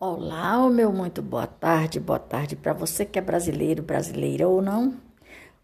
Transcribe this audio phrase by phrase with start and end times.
[0.00, 4.96] Olá, meu muito boa tarde, boa tarde para você que é brasileiro, brasileira ou não,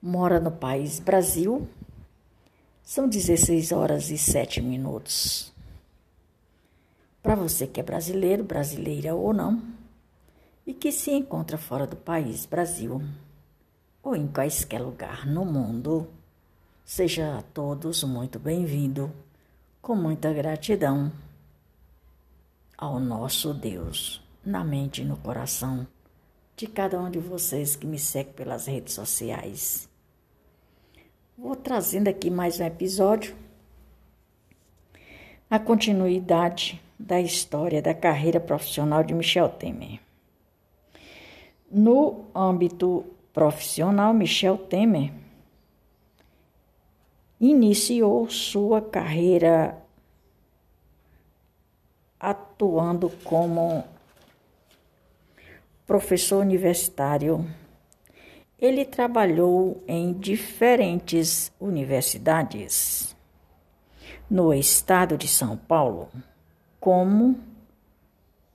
[0.03, 1.69] mora no país Brasil.
[2.83, 5.53] São 16 horas e 7 minutos.
[7.23, 9.63] Para você que é brasileiro, brasileira ou não,
[10.67, 13.01] e que se encontra fora do país Brasil
[14.03, 16.09] ou em quaisquer lugar no mundo,
[16.85, 19.13] seja a todos muito bem-vindo,
[19.81, 21.13] com muita gratidão
[22.77, 25.87] ao nosso Deus na mente e no coração
[26.57, 29.89] de cada um de vocês que me segue pelas redes sociais.
[31.37, 33.35] Vou trazendo aqui mais um episódio,
[35.51, 40.01] a continuidade da história da carreira profissional de Michel Temer.
[41.71, 45.13] No âmbito profissional, Michel Temer
[47.41, 49.77] iniciou sua carreira
[52.21, 53.85] atuando como
[55.87, 57.47] professor universitário.
[58.59, 63.15] Ele trabalhou em diferentes universidades
[64.31, 66.09] no estado de São Paulo,
[66.81, 67.39] como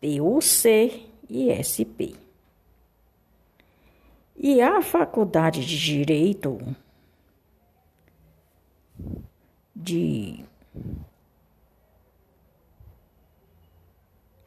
[0.02, 2.16] PUC e SP.
[4.36, 6.60] E a Faculdade de Direito
[9.76, 10.44] de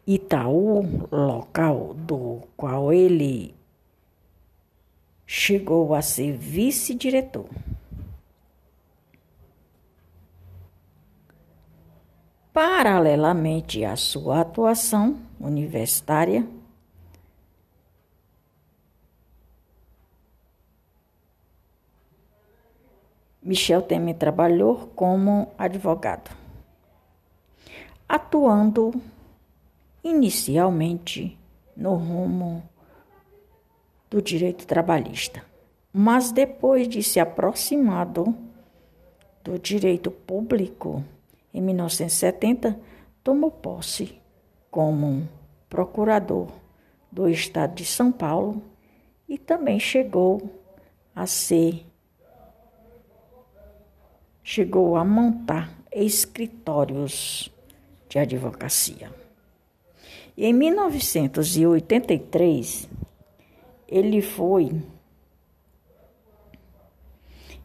[0.07, 3.55] Itaú, local do qual ele
[5.25, 7.47] chegou a ser vice-diretor.
[12.53, 16.47] Paralelamente à sua atuação universitária,
[23.41, 26.31] Michel Temer trabalhou como advogado,
[28.09, 28.93] atuando
[30.03, 31.39] inicialmente
[31.77, 32.63] no rumo
[34.11, 35.45] do direito trabalhista,
[35.93, 38.35] mas depois de se aproximado
[39.43, 41.05] do direito público,
[41.53, 42.79] em 1970,
[43.23, 44.21] tomou posse
[44.71, 45.29] como
[45.69, 46.49] procurador
[47.11, 48.63] do estado de São Paulo
[49.29, 50.51] e também chegou
[51.15, 51.87] a ser
[54.43, 57.51] chegou a montar escritórios
[58.09, 59.22] de advocacia.
[60.37, 62.89] E em 1983,
[63.87, 64.83] ele foi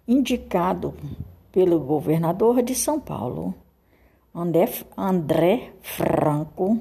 [0.07, 0.93] indicado
[1.51, 3.55] pelo governador de São Paulo,
[4.95, 6.79] André Franco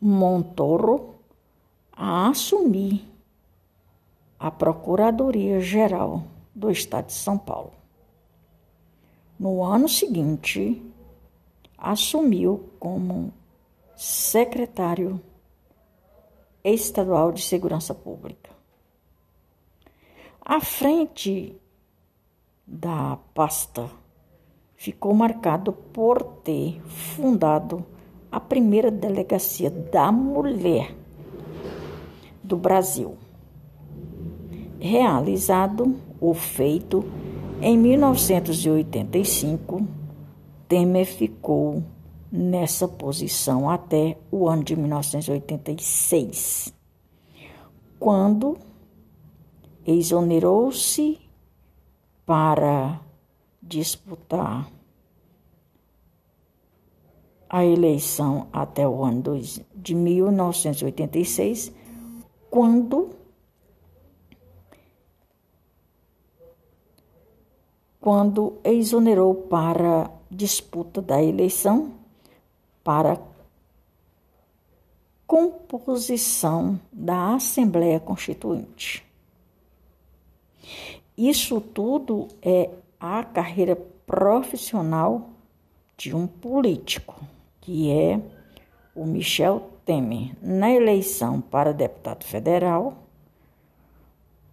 [0.00, 1.14] Montoro,
[1.92, 3.08] a assumir
[4.38, 6.24] a Procuradoria-Geral
[6.54, 7.72] do Estado de São Paulo.
[9.38, 10.82] No ano seguinte,
[11.92, 13.32] assumiu como
[13.94, 15.20] secretário
[16.64, 18.50] estadual de Segurança Pública.
[20.44, 21.54] À frente
[22.66, 23.88] da pasta
[24.74, 27.86] ficou marcado por ter fundado
[28.32, 30.92] a primeira delegacia da mulher
[32.42, 33.16] do Brasil,
[34.80, 37.04] realizado o feito
[37.62, 39.95] em 1985
[40.68, 41.82] Temer ficou
[42.30, 46.74] nessa posição até o ano de 1986,
[47.98, 48.58] quando
[49.86, 51.18] exonerou-se
[52.24, 53.00] para
[53.62, 54.70] disputar
[57.48, 59.40] a eleição até o ano
[59.74, 61.72] de 1986,
[62.50, 63.15] quando
[68.06, 71.92] quando exonerou para disputa da eleição
[72.84, 73.20] para
[75.26, 79.04] composição da Assembleia Constituinte.
[81.18, 85.30] Isso tudo é a carreira profissional
[85.96, 87.20] de um político,
[87.60, 88.20] que é
[88.94, 90.30] o Michel Temer.
[90.40, 92.98] Na eleição para deputado federal,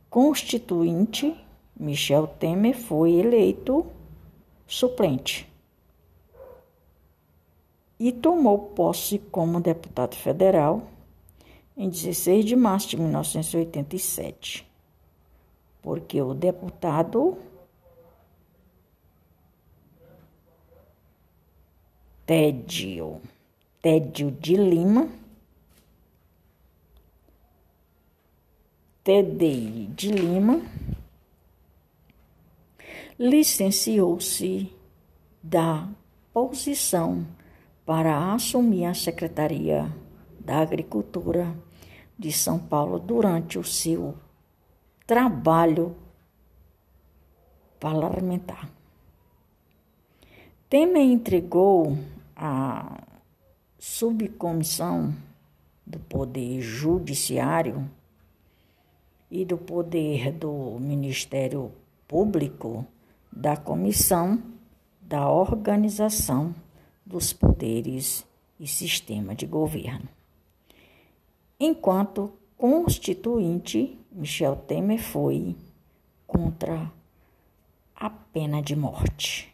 [0.09, 1.42] constituinte,
[1.75, 3.85] Michel Temer foi eleito
[4.67, 5.51] suplente
[7.99, 10.83] e tomou posse como deputado federal
[11.75, 14.67] em 16 de março de 1987,
[15.81, 17.37] porque o deputado
[22.25, 23.21] Tédio,
[23.81, 25.09] Tédio de Lima,
[29.03, 30.61] TDI de Lima,
[33.17, 34.73] licenciou-se
[35.41, 35.87] da
[36.33, 37.25] posição
[37.85, 39.91] para assumir a Secretaria
[40.39, 41.55] da Agricultura
[42.17, 44.17] de São Paulo durante o seu
[45.05, 45.95] trabalho
[47.79, 48.69] parlamentar.
[50.69, 51.97] Temer entregou
[52.35, 53.03] a
[53.77, 55.13] subcomissão
[55.85, 57.89] do Poder Judiciário
[59.29, 61.71] e do Poder do Ministério
[62.07, 62.87] Público
[63.35, 64.41] da Comissão
[65.01, 66.55] da Organização
[67.05, 68.25] dos Poderes
[68.59, 70.07] e Sistema de Governo.
[71.59, 75.55] Enquanto constituinte, Michel Temer foi
[76.25, 76.91] contra
[77.95, 79.53] a pena de morte.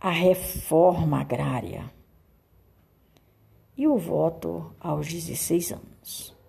[0.00, 1.92] A reforma agrária
[3.76, 6.41] e o voto aos 16 anos.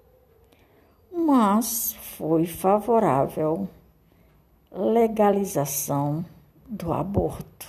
[1.14, 3.70] Mas foi favorável
[4.72, 6.26] legalização
[6.68, 7.68] do aborto.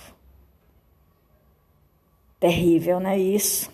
[2.39, 3.71] Terrível, não é isso?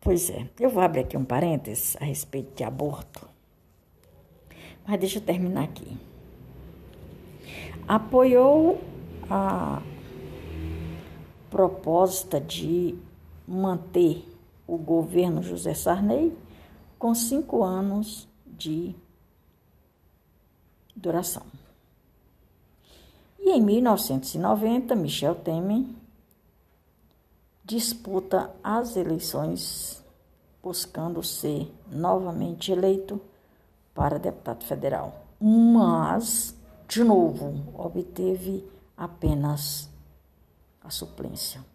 [0.00, 3.28] Pois é, eu vou abrir aqui um parênteses a respeito de aborto.
[4.86, 5.96] Mas deixa eu terminar aqui.
[7.86, 8.80] Apoiou
[9.30, 9.82] a
[11.50, 12.98] proposta de
[13.46, 14.26] manter
[14.66, 16.32] o governo José Sarney
[17.02, 18.94] com cinco anos de
[20.94, 21.42] duração.
[23.40, 25.84] E em 1990, Michel Temer
[27.64, 30.00] disputa as eleições
[30.62, 33.20] buscando ser novamente eleito
[33.92, 35.24] para deputado federal.
[35.40, 36.54] Mas,
[36.86, 38.64] de novo, obteve
[38.96, 39.90] apenas
[40.80, 41.71] a suplência.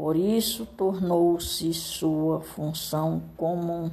[0.00, 3.92] Por isso, tornou-se sua função como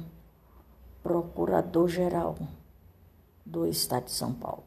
[1.02, 2.34] procurador-geral
[3.44, 4.64] do Estado de São Paulo,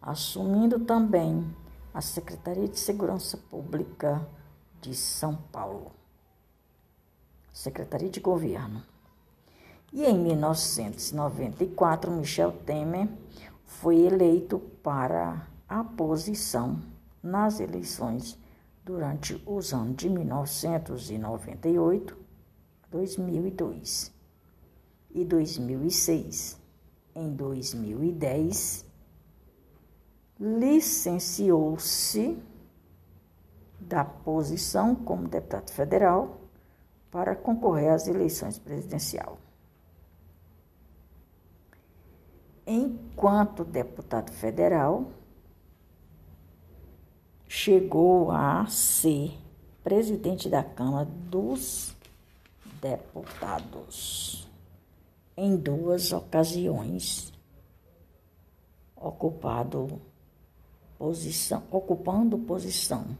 [0.00, 1.44] assumindo também
[1.92, 4.24] a Secretaria de Segurança Pública
[4.80, 5.90] de São Paulo,
[7.52, 8.84] Secretaria de Governo.
[9.92, 13.08] E em 1994, Michel Temer
[13.64, 16.80] foi eleito para a posição
[17.20, 18.38] nas eleições
[18.88, 22.16] durante os anos de 1998
[22.82, 24.10] a 2002
[25.10, 26.58] e 2006.
[27.14, 28.86] Em 2010,
[30.40, 32.42] licenciou-se
[33.78, 36.40] da posição como deputado federal
[37.10, 39.36] para concorrer às eleições presidenciais.
[42.66, 45.12] Enquanto deputado federal,
[47.48, 49.32] chegou a ser
[49.82, 51.96] presidente da Câmara dos
[52.80, 54.46] Deputados
[55.36, 57.32] em duas ocasiões,
[58.94, 60.00] ocupado
[60.98, 63.16] posição, ocupando posição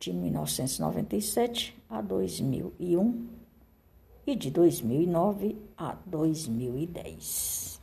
[0.00, 3.28] de 1997 a 2001
[4.26, 7.73] e de 2009 a 2010.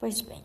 [0.00, 0.42] Pois bem.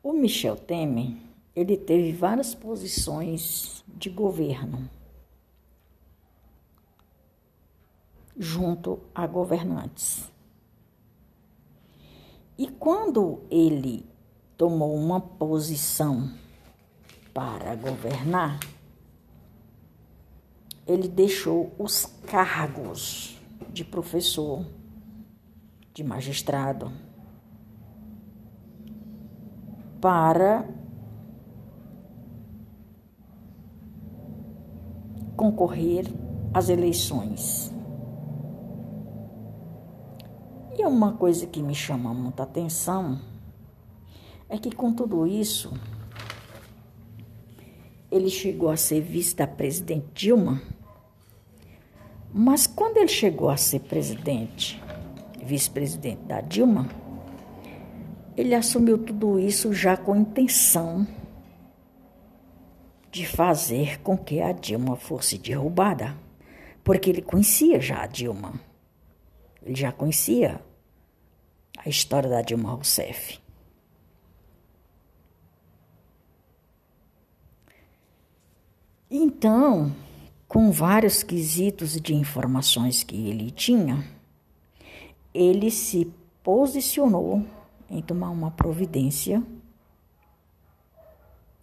[0.00, 1.16] O Michel Temer,
[1.56, 4.88] ele teve várias posições de governo
[8.36, 10.30] junto a governantes.
[12.56, 14.06] E quando ele
[14.56, 16.32] tomou uma posição
[17.32, 18.60] para governar,
[20.86, 23.40] ele deixou os cargos
[23.72, 24.66] de professor,
[25.92, 26.92] de magistrado,
[30.00, 30.68] para
[35.36, 36.06] concorrer
[36.52, 37.72] às eleições.
[40.76, 43.20] E uma coisa que me chama muita atenção
[44.48, 45.72] é que com tudo isso
[48.14, 50.62] ele chegou a ser vice da presidente Dilma
[52.36, 54.82] mas quando ele chegou a ser presidente,
[55.40, 56.90] vice-presidente da Dilma,
[58.36, 61.06] ele assumiu tudo isso já com intenção
[63.12, 66.12] de fazer com que a Dilma fosse derrubada,
[66.82, 68.54] porque ele conhecia já a Dilma.
[69.62, 70.60] Ele já conhecia
[71.78, 73.38] a história da Dilma Rousseff.
[79.16, 79.94] Então,
[80.48, 84.04] com vários quesitos de informações que ele tinha,
[85.32, 87.46] ele se posicionou
[87.88, 89.40] em tomar uma providência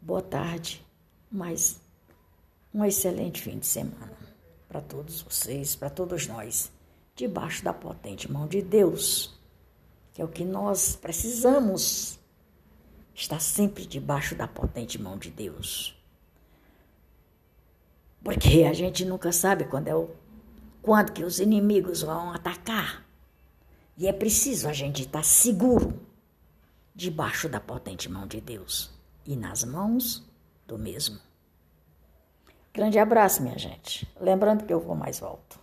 [0.00, 0.82] boa tarde,
[1.30, 1.78] mais
[2.72, 4.16] um excelente fim de semana
[4.66, 6.72] para todos vocês, para todos nós
[7.14, 9.38] debaixo da potente mão de Deus,
[10.14, 12.18] que é o que nós precisamos
[13.14, 15.95] estar sempre debaixo da potente mão de Deus.
[18.26, 20.10] Porque a gente nunca sabe quando é o
[20.82, 23.06] quando que os inimigos vão atacar.
[23.96, 26.00] E é preciso a gente estar seguro
[26.92, 28.90] debaixo da potente mão de Deus
[29.24, 30.28] e nas mãos
[30.66, 31.20] do mesmo.
[32.74, 34.12] Grande abraço, minha gente.
[34.20, 35.60] Lembrando que eu vou mais volto.